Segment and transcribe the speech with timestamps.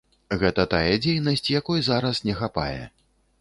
[0.43, 2.83] Гэта тая дзейнасць, якой зараз не хапае.